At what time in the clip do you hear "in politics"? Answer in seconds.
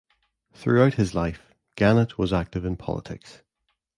2.65-3.43